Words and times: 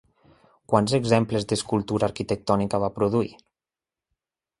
Quants 0.71 0.93
exemples 0.97 1.45
d'escultura 1.51 2.07
arquitectònica 2.11 2.81
va 2.85 2.89
produir? 2.97 3.31